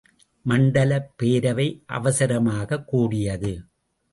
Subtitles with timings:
[0.45, 1.83] மண்டலப் பேரவை
[1.85, 3.63] அவசரமாகக் கூடியது.